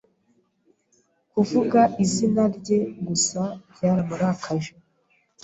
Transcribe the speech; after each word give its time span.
Kuvuga 1.31 1.79
izina 2.03 2.43
rye 2.57 2.79
gusa 3.07 3.41
byaramurakaje. 3.73 4.71